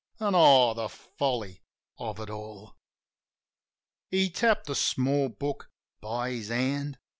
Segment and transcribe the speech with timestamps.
[0.19, 1.61] And, oh, the folly
[1.99, 2.75] of it all!"
[4.09, 5.69] He tapped the small book
[6.01, 6.97] by his hand.